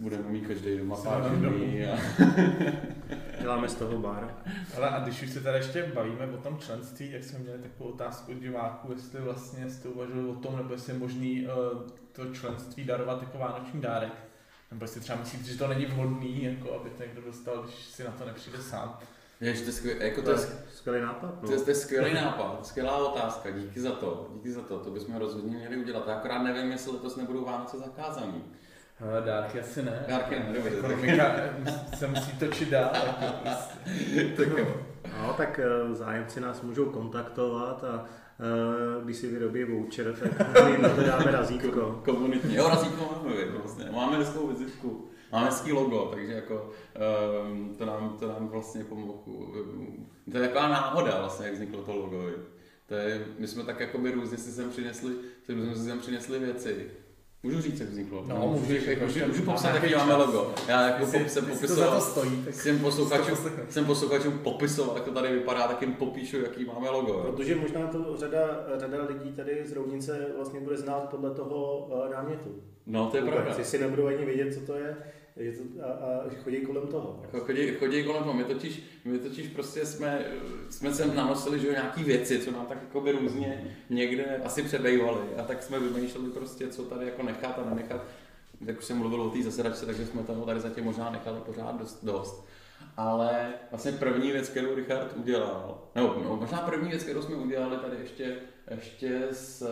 [0.00, 1.98] budeme mít každý doma pár židlí a
[3.40, 4.34] Děláme z toho bar.
[4.76, 7.90] Ale a když už se tady ještě bavíme o tom členství, jak jsme měli takovou
[7.90, 12.34] otázku od diváků, jestli vlastně jste uvažovali o tom, nebo jestli je možný uh, to
[12.34, 14.12] členství darovat jako vánoční dárek.
[14.70, 18.04] Nebo jestli třeba myslíte, že to není vhodný, jako aby to někdo dostal, když si
[18.04, 18.98] na to nepřijde sám.
[19.40, 21.40] Jež, to je skvělý, jako To to je skvělý nápad.
[21.46, 24.90] to, je, to je skvělý nápad, skvělá otázka, díky za to, díky za to, to
[24.90, 26.08] bychom rozhodně měli udělat.
[26.08, 28.44] Já akorát nevím, jestli letos nebudou Vánoce zakázaný.
[29.00, 30.04] Ale dárky asi ne.
[30.08, 30.70] Dárky ne, dobře.
[30.78, 31.34] Ekonomika
[31.94, 32.90] se musí točit dál.
[32.94, 33.78] Jako prostě.
[34.36, 34.76] Tak jo.
[35.22, 40.78] No, tak eh, zájemci nás můžou kontaktovat a eh, když si vyrobí voucher, tak my
[40.82, 42.00] na to dáme razítko.
[42.04, 42.54] Komunitní.
[42.54, 43.84] Jo, razítko máme, vlastně.
[43.92, 45.08] Máme hezkou vizitku.
[45.32, 46.70] máme hezký logo, takže jako
[47.44, 49.22] um, to, nám, to nám vlastně pomohlo.
[50.32, 52.30] To je taková náhoda vlastně, jak vzniklo to logo.
[52.86, 56.90] To je, my jsme tak jakoby různě si sem přinesli, jsme si sem přinesli věci,
[57.46, 58.24] Můžu říct, jak vzniklo?
[58.28, 60.54] No, no můžu, jako, můžu, můžu popsat, jaký máme logo.
[60.68, 63.36] Já jako jestli, jsem popisoval, to stojí, tak jsem posluchačům,
[63.68, 67.12] jsem posluchačům popisoval, jak to tady vypadá, tak jim popíšu, jaký máme logo.
[67.12, 72.10] Protože možná to řada, řada lidí tady z Roudnice vlastně bude znát podle toho uh,
[72.12, 72.62] námětu.
[72.86, 73.64] No, to je Vůbec, pravda.
[73.64, 74.96] Si nebudou ani vědět, co to je,
[75.36, 77.20] je to, a, a chodí kolem toho.
[77.22, 78.34] Jako chodí, chodí kolem toho.
[78.34, 80.24] My totiž, my totiž prostě jsme,
[80.70, 85.24] jsme sem nanosili že nějaký věci, co nám tak jako by různě někde asi přebejvaly.
[85.38, 88.04] A tak jsme vymýšleli prostě, co tady jako nechat a nenechat.
[88.60, 91.78] Jak už jsem mluvil o té zasedačce, takže jsme toho tady zatím možná nechali pořád
[91.78, 92.04] dost.
[92.04, 92.46] dost.
[92.96, 97.76] Ale vlastně první věc, kterou Richard udělal, nebo no, možná první věc, kterou jsme udělali
[97.76, 98.36] tady ještě,
[98.70, 99.68] ještě s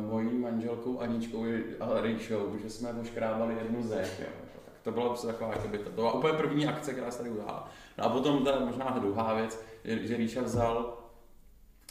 [0.00, 1.44] mojí manželkou Aničkou
[1.80, 4.20] a Ríšou, že jsme oškrábali jednu zeď.
[4.20, 4.26] Jo.
[4.64, 7.70] Tak to byla taková, jakoby, to, to byla úplně první akce, která se tady udělala.
[7.98, 10.98] No a potom ta možná druhá věc, že Ríša vzal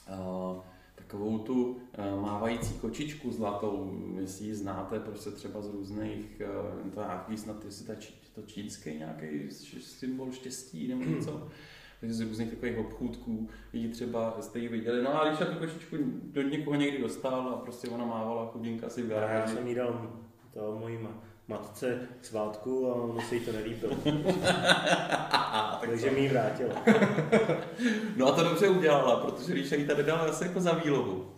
[0.09, 0.61] uh,
[0.95, 6.41] takovou tu uh, mávající kočičku zlatou, jestli ji znáte prostě třeba z různých,
[6.85, 7.93] uh, to nějaký snad, jestli ta,
[8.35, 11.47] to čínský nějaký symbol štěstí nebo něco
[12.01, 15.03] takže z různých takových obchůdků ji třeba jste ji viděli.
[15.03, 19.03] No a když tu kočičku do někoho někdy dostal a prostě ona mávala chudinka si
[19.03, 19.11] v.
[19.11, 20.09] Já jsem jí dal
[20.53, 20.99] to mojí
[21.47, 23.95] matce k svátku a ono se jí to nelíbilo.
[25.79, 26.75] Takže mi ji vrátila.
[28.17, 31.31] no a to dobře udělala, protože Ríša jí tady dala asi jako za výlohu.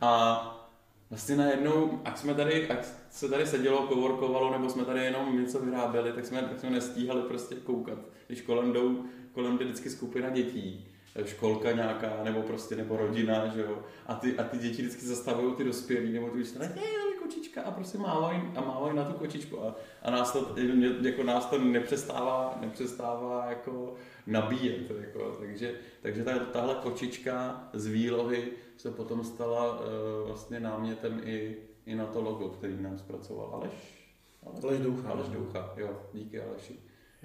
[0.00, 0.53] A
[1.10, 5.58] vlastně najednou, ať jsme tady, ať se tady sedělo, kovorkovalo, nebo jsme tady jenom něco
[5.58, 7.98] vyráběli, tak jsme, tak jsme nestíhali prostě koukat.
[8.26, 10.88] Když kolem jdou kolem jde vždycky skupina dětí,
[11.24, 13.82] školka nějaká, nebo prostě, nebo rodina, že jo.
[14.06, 17.98] A ty, a ty děti vždycky zastavují ty dospělí, nebo ty hej, kočička a prostě
[17.98, 20.54] mávají a mávají na tu kočičku a, a nás to,
[21.02, 23.94] jako nás to nepřestává, nepřestává jako
[24.26, 29.86] nabíjet, jako, takže, takže ta, tahle kočička z výlohy se potom stala uh,
[30.26, 31.56] vlastně námětem i,
[31.86, 33.72] i na to logo, který nám zpracoval Aleš.
[34.46, 35.08] Aleš, Aleš Doucha.
[35.08, 36.78] Aleš Doucha, jo, díky Aleši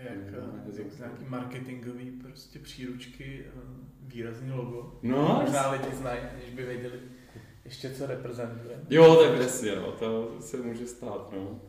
[0.04, 3.60] jak, jak nějaký marketingový prostě příručky, eh,
[4.02, 5.00] výrazný logo.
[5.04, 5.42] No.
[5.42, 7.00] Možná lidi znají, než by věděli
[7.70, 8.80] ještě co reprezentuje.
[8.90, 11.62] Jo, tak přesně, no, to se může stát, no.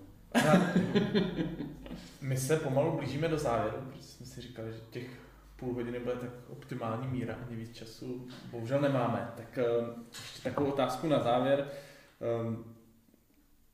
[2.20, 5.06] My se pomalu blížíme do závěru, protože jsme si říkali, že těch
[5.56, 9.32] půl hodiny bude tak optimální míra, ani víc času bohužel nemáme.
[9.36, 9.64] Tak eh,
[10.08, 11.68] ještě takovou otázku na závěr.
[12.20, 12.64] Ehm,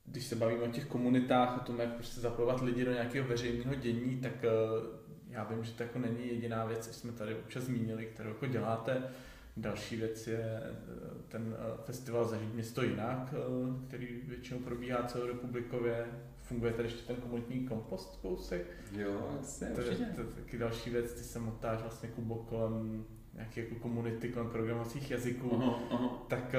[0.07, 3.75] když se bavíme o těch komunitách, o tom, jak prostě zapojovat lidi do nějakého veřejného
[3.75, 4.49] dění, tak eh,
[5.29, 8.47] já vím, že to jako není jediná věc, co jsme tady občas zmínili, kterou jako
[8.47, 9.03] děláte.
[9.57, 10.73] Další věc je eh,
[11.29, 13.35] ten eh, festival Zažít město jinak,
[13.87, 16.07] který většinou probíhá celorepublikově.
[16.43, 18.67] Funguje tady ještě ten komunitní kompost kousek.
[18.93, 23.61] Jo, jasně, to, je, to, taky další věc, ty se motáš vlastně Kubo kolem nějaké
[23.61, 25.51] jako komunity, kolem programovacích jazyků.
[25.55, 26.25] Aha, aha.
[26.29, 26.55] Tak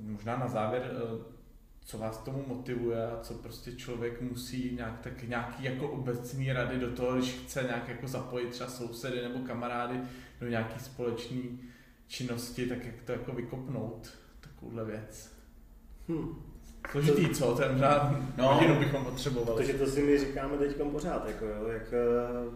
[0.00, 0.90] možná na závěr
[1.84, 6.78] co vás tomu motivuje a co prostě člověk musí nějak, tak nějaký jako obecný rady
[6.78, 10.00] do toho, když chce nějak jako zapojit třeba sousedy nebo kamarády
[10.40, 11.40] do nějaký společné
[12.12, 15.32] činnosti, tak jak to jako vykopnout, takovouhle věc.
[16.08, 16.42] Hmm.
[16.90, 17.54] Složitý, co?
[17.54, 19.56] Ten řád, no, hodinu bychom potřebovali.
[19.56, 22.50] Takže to si my říkáme teď pořád, jako, jo, jak, eh,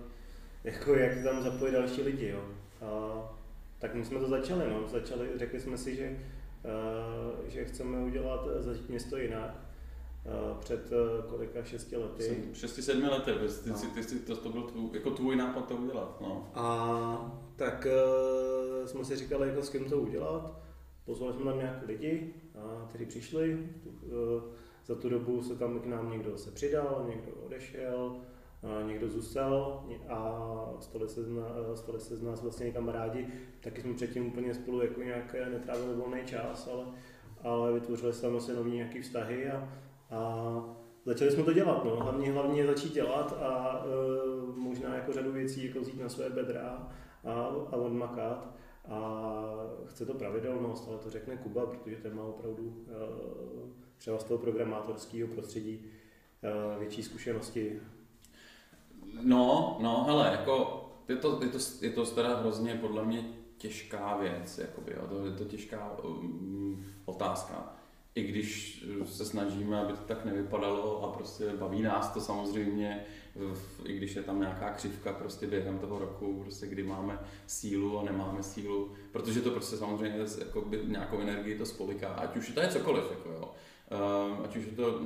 [0.64, 2.28] jako, jak tam zapojit další lidi.
[2.28, 2.44] Jo.
[2.82, 3.18] A,
[3.78, 4.88] tak my jsme to začali, no.
[4.88, 6.16] začali, řekli jsme si, že
[6.66, 9.65] Eh, že chceme udělat zažít město jinak eh,
[10.58, 12.44] před eh, kolika šesti lety.
[12.52, 13.32] Šesti, sedmi lety,
[13.64, 13.76] ty, no.
[13.94, 16.20] ty, ty, to, to byl tvůj, jako tvůj nápad to udělat.
[16.20, 16.50] No.
[16.54, 20.60] A tak uh, jsme si říkali, jako s kým to udělat.
[21.04, 23.68] Pozvali jsme tam nějaké lidi, a, kteří přišli.
[24.02, 24.42] Uh,
[24.86, 28.16] za tu dobu se tam k nám někdo se přidal, někdo odešel,
[28.86, 30.48] někdo zůstal a
[30.80, 33.26] stali se, z nás, stali se z nás vlastně kamarádi.
[33.60, 36.84] Taky jsme předtím úplně spolu jako nějak netrávili volný čas, ale,
[37.42, 39.68] ale vytvořili jsme vlastně nový nějaký vztahy a,
[40.10, 40.62] a
[41.04, 41.84] začali jsme to dělat.
[41.84, 41.96] No.
[41.96, 46.88] Hlavně, hlavně začít dělat a e, možná jako řadu věcí jako vzít na své bedra
[47.24, 47.32] a,
[47.70, 48.56] a odmakat.
[48.88, 49.22] A
[49.86, 52.92] chce to pravidelnost, ale to řekne Kuba, protože ten má opravdu e,
[53.98, 55.86] třeba z toho programátorského prostředí
[56.42, 57.80] e, větší zkušenosti
[59.22, 63.24] No, no, hele, jako je to, je to, je to teda hrozně podle mě
[63.56, 67.76] těžká věc, jakoby, jo, to je to těžká um, otázka.
[68.16, 73.04] I když se snažíme, aby to tak nevypadalo a prostě baví nás to samozřejmě,
[73.84, 78.04] i když je tam nějaká křivka prostě během toho roku, prostě kdy máme sílu a
[78.04, 82.60] nemáme sílu, protože to prostě samozřejmě jako by nějakou energii to spoliká, ať už to
[82.60, 83.50] je cokoliv, jako jo.
[83.90, 85.00] Uh, ať už je to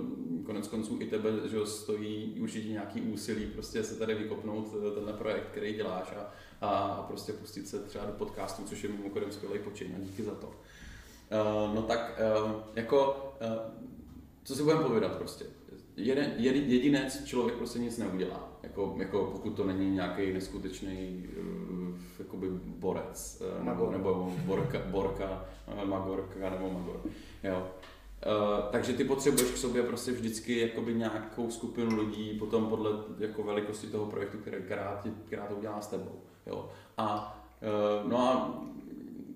[0.46, 5.12] konec konců i tebe, že stojí určitě nějaký úsilí prostě se tady vykopnout eh, tenhle
[5.12, 9.58] projekt, který děláš a, a prostě pustit se třeba do podcastu, což je mimochodem skvělý
[9.58, 10.52] počin a díky za to.
[11.30, 13.56] Uh, no tak uh, jako, uh,
[14.44, 15.44] co si budeme povědat prostě.
[15.96, 22.46] Jeden, jedinec člověk prostě nic neudělá, jako, jako pokud to není nějaký neskutečný uh, jakoby
[22.64, 25.44] borec, uh, nebo, nebo borka, borka,
[25.82, 27.00] uh, magorka nebo magor.
[27.44, 27.66] Jo.
[28.26, 33.42] Uh, takže ty potřebuješ k sobě prostě vždycky jakoby nějakou skupinu lidí, potom podle jako
[33.42, 36.20] velikosti toho projektu, který, která, která to udělá s tebou.
[36.46, 36.70] Jo.
[36.98, 37.38] A,
[38.02, 38.62] uh, no a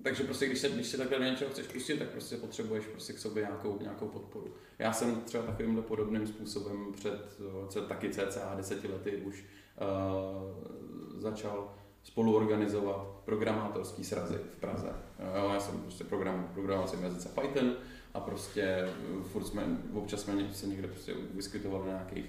[0.04, 3.12] takže prostě, když se, když se takhle do něčeho chceš pustit, tak prostě potřebuješ prostě
[3.12, 4.54] k sobě nějakou, nějakou podporu.
[4.78, 7.38] Já jsem třeba takovýmhle podobným způsobem před,
[7.68, 14.92] před taky cca deseti lety už uh, začal spoluorganizovat programátorský srazy v Praze.
[15.36, 17.72] Jo, já jsem prostě program, programovací jazyce Python
[18.14, 18.88] a prostě
[19.22, 19.62] furt jsme,
[19.94, 22.26] občas jsme se někde prostě vyskytovali na nějakých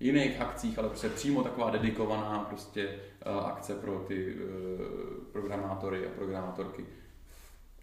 [0.00, 2.98] jiných akcích, ale prostě přímo taková dedikovaná prostě
[3.44, 4.36] akce pro ty
[5.32, 6.84] programátory a programátorky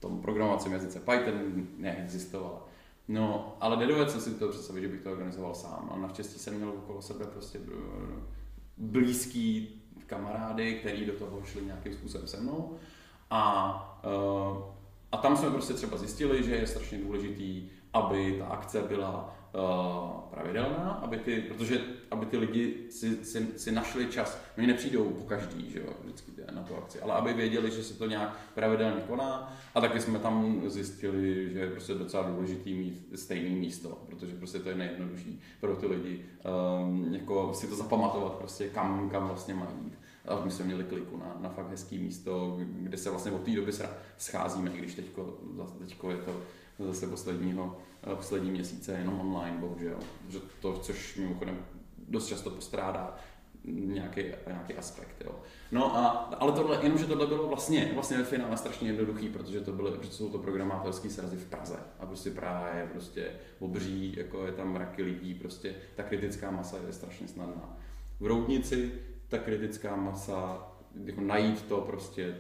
[0.02, 2.68] tom programovacím jazyce Python neexistovala.
[3.08, 5.92] No, ale nedovedl jsem si to představit, že bych to organizoval sám.
[5.94, 8.22] A naštěstí jsem měl okolo sebe prostě eh,
[8.78, 12.78] blízký kamarády, který do toho šli nějakým způsobem se mnou.
[13.30, 14.58] A, uh,
[15.12, 19.36] a tam jsme prostě třeba zjistili, že je strašně důležitý, aby ta akce byla
[20.32, 24.42] pravidelná, aby ty, protože aby ty lidi si, si, si našli čas.
[24.58, 27.94] Oni nepřijdou po každý, že jo, vždycky na tu akci, ale aby věděli, že se
[27.94, 29.58] to nějak pravidelně koná.
[29.76, 34.60] A taky jsme tam zjistili, že je prostě docela důležitý mít stejné místo, protože prostě
[34.60, 36.26] to je nejjednodušší pro ty lidi,
[36.82, 39.94] um, jako si to zapamatovat prostě, kam, kam vlastně mají jít.
[40.28, 43.52] A my jsme měli kliku na, na fakt hezký místo, kde se vlastně od té
[43.52, 43.72] doby
[44.18, 45.38] scházíme, i když teďko,
[45.80, 46.42] teďko je to
[46.86, 47.78] zase posledního,
[48.16, 50.00] poslední měsíce jenom online, bohužel.
[50.30, 51.66] Že to, což mimochodem
[52.08, 53.18] dost často postrádá
[53.66, 55.22] nějaký, nějaký aspekt.
[55.26, 55.36] Jo.
[55.72, 56.08] No a,
[56.40, 60.12] ale tohle, jenomže tohle bylo vlastně, vlastně ve finále strašně jednoduchý, protože to byly, protože
[60.12, 61.80] jsou to programátorské srazy v Praze.
[62.00, 66.78] A prostě Praha je prostě obří, jako je tam mraky lidí, prostě ta kritická masa
[66.88, 67.78] je strašně snadná.
[68.20, 68.92] V Roudnici
[69.28, 70.68] ta kritická masa,
[71.06, 72.38] jako najít to prostě,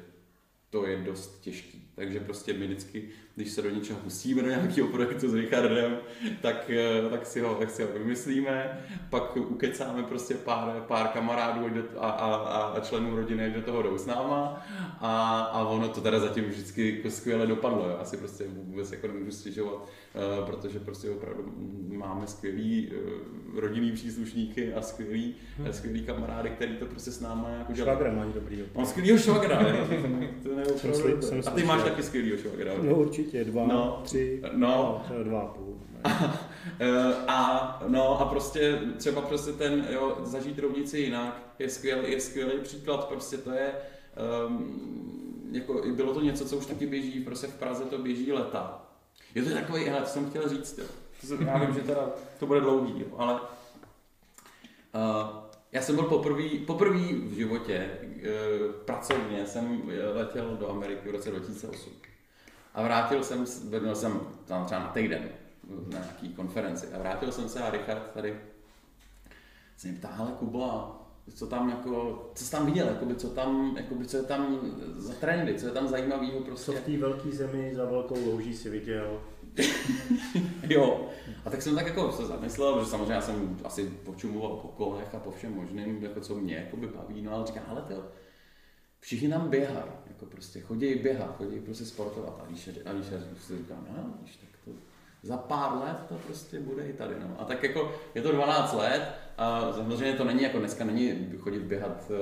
[0.69, 1.91] to je dost těžký.
[1.95, 5.97] Takže prostě my vždycky když se do něčeho pustíme, do nějakého projektu s Richardem,
[6.41, 11.65] tak, eh, tak, si ho, tak si ho vymyslíme, pak ukecáme prostě pár, pár kamarádů
[11.97, 14.65] a, a, a členů rodiny, do toho jdou s náma
[14.99, 17.95] a, a ono to teda zatím vždycky jako skvěle dopadlo.
[17.99, 21.53] Já si prostě vůbec jako nemůžu stěžovat, eh, protože prostě opravdu
[21.97, 25.73] máme skvělý eh, rodinný příslušníky a skvělý, hmm.
[25.73, 27.97] skvělý kamarády, který to prostě s náma jako dělají.
[27.97, 28.63] Švagra máš dobrý.
[28.75, 29.59] Mám skvělýho švagra,
[31.47, 32.73] A ty máš taky skvělýho švagra.
[32.81, 35.77] No určitě určitě, dva, no, tři, no, no dva a půl.
[36.79, 42.21] Eh, a, no a prostě třeba prostě ten, jo, zažít rovnici jinak je skvělý, je
[42.21, 43.73] skvělý příklad, prostě to je,
[44.47, 48.85] um, jako bylo to něco, co už taky běží, prostě v Praze to běží leta.
[49.35, 50.85] Je to takový, hele, to jsem chtěl říct, jo.
[51.27, 53.39] To já vím, že teda to bude dlouhý, jo, ale uh,
[55.71, 61.29] já jsem byl poprvé poprvý v životě, uh, pracovně jsem letěl do Ameriky v roce
[61.31, 62.10] 2008.
[62.73, 65.29] A vrátil jsem, byl jsem tam třeba na týden
[65.87, 68.39] na nějaký konferenci a vrátil jsem se a Richard tady
[69.77, 70.95] se mě ptá, hele Kubo,
[71.35, 74.59] co tam jako, co jsi tam viděl, jakoby, co tam, jakoby, co je tam
[74.97, 76.71] za trendy, co je tam zajímavého prostě.
[76.71, 79.21] Co v té velké zemi za velkou louží si viděl?
[80.69, 81.09] jo.
[81.45, 85.15] A tak jsem tak jako se zamyslel, že samozřejmě já jsem asi počumoval po kolech
[85.15, 88.03] a po všem možným, jako co mě jakoby baví, no ale říkám, ale to,
[89.01, 93.05] všichni tam běhají, jako prostě chodí běhat, chodí prostě sportovat a víš, a víš,
[93.41, 94.71] si říkám, no, víš, tak to
[95.23, 97.35] za pár let to prostě bude i tady, no.
[97.39, 101.59] A tak jako je to 12 let a samozřejmě to není jako dneska není chodit
[101.59, 102.17] běhat eh,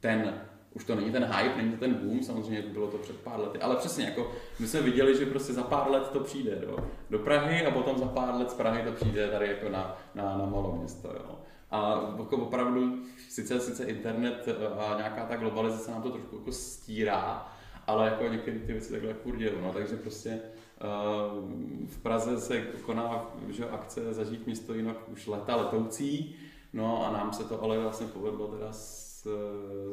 [0.00, 0.40] ten
[0.74, 3.58] už to není ten hype, není to ten boom, samozřejmě bylo to před pár lety,
[3.58, 6.76] ale přesně jako my jsme viděli, že prostě za pár let to přijde do,
[7.10, 10.38] do Prahy a potom za pár let z Prahy to přijde tady jako na, na,
[10.38, 11.38] na malo město, jo.
[11.70, 14.48] A jako opravdu, sice, sice internet
[14.78, 17.52] a nějaká ta globalizace nám to trošku jako stírá,
[17.86, 20.40] ale jako některé ty věci takhle furt dělou, no, takže prostě
[20.82, 21.50] uh,
[21.86, 26.36] v Praze se koná že, akce Zažít město jinak už leta letoucí,
[26.72, 28.72] no a nám se to ale vlastně povedlo teda
[29.20, 29.26] s,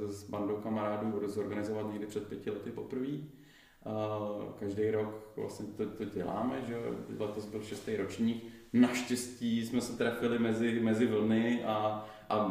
[0.05, 3.17] s bandou kamarádů zorganizovat někdy před pěti lety poprvé.
[4.59, 6.77] každý rok vlastně to, to děláme, že
[7.19, 8.43] letos byl šestý ročník.
[8.73, 12.47] Naštěstí jsme se trefili mezi, mezi vlny a, a,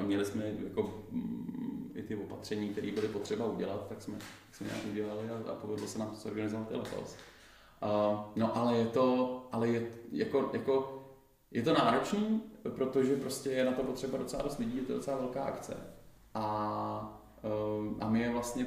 [0.00, 4.66] měli jsme jako mm, i ty opatření, které byly potřeba udělat, tak jsme, tak jsme
[4.66, 7.16] nějak udělali a, a povedlo se nám to zorganizovat i letos.
[8.36, 11.02] No ale je to, ale je, jako, jako,
[11.50, 15.16] je to náročný, protože prostě je na to potřeba docela dost lidí, je to docela
[15.16, 15.95] velká akce.
[16.36, 18.66] A, uh, a my je vlastně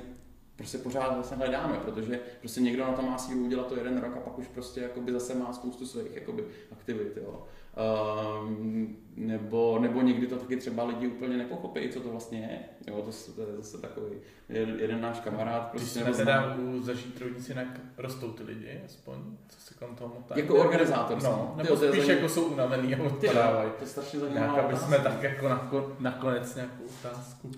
[0.55, 4.17] prostě pořád vlastně hledáme, protože prostě někdo na to má sílu udělat to jeden rok
[4.17, 7.17] a pak už prostě jakoby zase má spoustu svých jakoby, aktivit.
[7.17, 7.47] Jo.
[7.77, 12.59] Um, nebo, nebo někdy to taky třeba lidi úplně nepochopí, co to vlastně je.
[12.93, 14.15] Jo, to, to je zase takový
[14.49, 15.71] jeden náš kamarád.
[15.71, 17.67] Prostě Když jsme teda u zažít rovnici, jinak
[17.97, 19.15] rostou ty lidi, aspoň,
[19.49, 20.35] co se kolem toho motá.
[20.37, 21.23] Jako organizátor.
[21.23, 23.71] No, nebo ty, spíš jako jsou unavený a odpadávají.
[23.77, 24.61] To je strašně zajímavé.
[24.61, 27.51] Aby jsme tak jako nakonec nějakou otázku.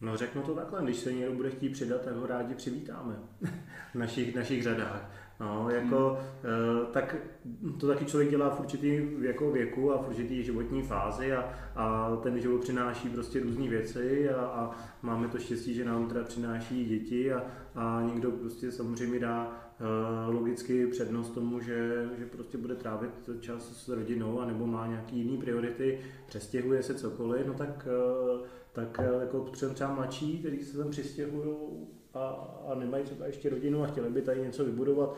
[0.00, 3.14] No řeknu to takhle, když se někdo bude chtít přidat, tak ho rádi přivítáme
[3.92, 5.10] v našich, našich řadách.
[5.40, 6.86] No, jako, hmm.
[6.92, 7.16] tak
[7.80, 12.16] to taky člověk dělá v určitý jako věku a v určitý životní fázi a, a
[12.16, 14.70] ten život přináší prostě různé věci a, a
[15.02, 17.42] máme to štěstí, že nám teda přináší děti a,
[17.74, 19.52] a někdo prostě samozřejmě dá
[20.28, 24.86] uh, logicky přednost tomu, že, že prostě bude trávit čas s rodinou a nebo má
[24.86, 27.88] nějaký jiný priority, přestěhuje se cokoliv, no tak
[28.32, 29.40] uh, tak eh, jako
[29.74, 31.56] třeba mladší, kteří se tam přistěhují
[32.14, 32.18] a,
[32.68, 35.16] a nemají třeba ještě rodinu a chtěli by tady něco vybudovat,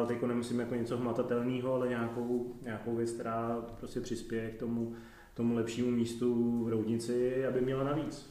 [0.00, 4.94] Uh, teď nemyslím jako něco hmatatelného, ale nějakou, nějakou věc, která prostě přispěje k tomu,
[5.34, 8.30] tomu lepšímu místu v Roudnici, aby měla navíc.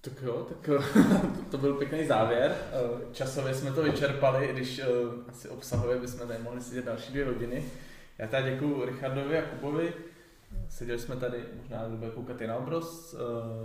[0.00, 0.70] Tak jo, tak
[1.50, 2.56] to byl pěkný závěr.
[2.72, 4.80] Eh, časově jsme to vyčerpali, i když
[5.28, 7.64] asi obsahově bychom tady mohli sedět další dvě hodiny.
[8.18, 9.92] Já tady děkuji Richardovi a Kubovi
[10.68, 13.18] Seděli jsme tady, možná bude koukat i na obraz, eh,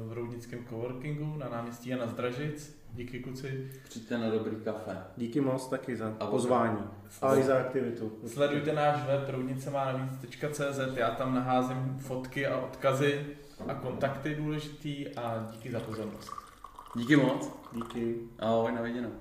[0.07, 2.83] v Roudnickém coworkingu na náměstí Jana Zdražic.
[2.93, 3.71] Díky kuci.
[3.83, 4.97] Přijďte na dobrý kafe.
[5.17, 6.77] Díky moc taky za a pozvání.
[7.21, 8.11] A i za aktivitu.
[8.27, 13.25] Sledujte náš web roudnicemanavíc.cz, já tam naházím fotky a odkazy
[13.67, 16.31] a kontakty důležitý a díky za pozornost.
[16.95, 17.51] Díky moc.
[17.73, 18.15] Díky.
[18.39, 19.11] Ahoj, na viděnou.